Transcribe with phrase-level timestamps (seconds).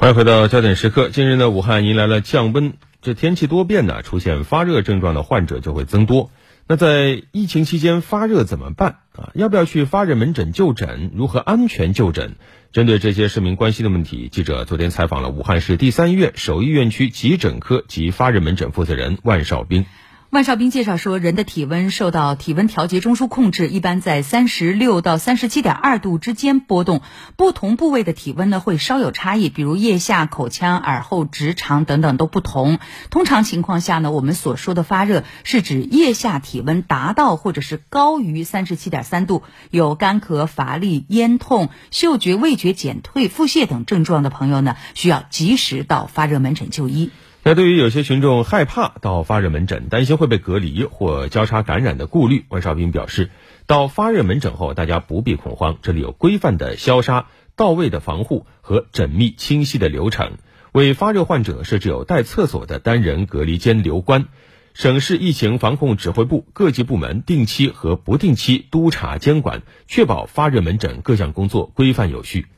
[0.00, 1.08] 欢迎回到焦点时刻。
[1.08, 6.30] 近日呢，武汉迎来了降温，这天气多变呢，出现发热症状的患者就会增多。
[6.68, 9.32] 那在疫情期间发热怎么办啊？
[9.34, 11.10] 要不要去发热门诊就诊？
[11.16, 12.36] 如何安全就诊？
[12.70, 19.84] 针对这些市民关心的问题，记者昨天采访了武汉市第三医院首医院区急诊科及发热门诊负责人万绍兵。
[20.30, 27.00] 万绍兵介绍说，人的体温受到体温调节中枢控制，一般在三十六到三十七点二度之间波动。
[27.36, 32.78] 不同部位的体温呢会稍有差异，比如腋下、口腔、耳后、直肠等等都不同。
[33.08, 47.10] 通常情况下呢，我们所说的发热是指腋下体温达到或者是高于三十七点三度，有干咳、乏力、咽痛、嗅觉味觉减退、腹泻等症状的朋友呢，需要及时到发热门诊就医。
[47.48, 53.30] 那对于有些群众害怕到发热门诊，担心会被隔离或交叉感染的顾虑，万绍兵表示，
[53.66, 60.32] 到发热门诊后，大家不必恐慌，这里有规范的消杀、到位的防护和缜密清晰的流程，
[60.72, 64.26] 为发热患者设置有带厕所的单人隔离间留观。
[64.74, 72.48] 省市疫情防控指挥部各级部门定期和不定期督查监管，确保发热门诊各项工作规范有序。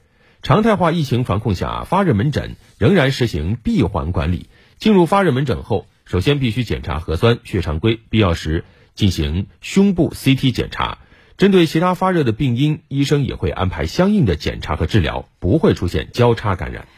[0.43, 4.49] 常态化疫情防控下，发热门诊仍然实行闭环管理。
[4.81, 8.65] 进入发热门诊后，首先必须检查核酸、血常规，必要时
[8.95, 10.97] 进行胸部 CT 检查。
[11.37, 16.89] 针对其他发热的病因，医生也会安排相应的检查和治疗，不会出现交叉感染。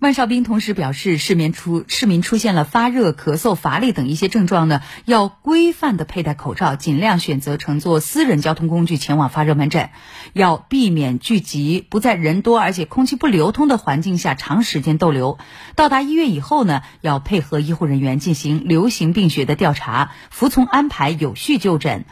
[0.00, 9.90] 万绍斌同时表示，市民出市民出现了发热、咳嗽、乏力等一些症状呢，要规范的佩戴口罩，尽量选择乘坐私人交通工具前往发热门诊，
[10.32, 15.36] 要避免聚集，不在人多而且空气不流通的环境下长时间逗留。
[15.74, 22.04] 到达医院以后呢，要配合医护人员进行流行病学的调查，服从安排，有序就诊。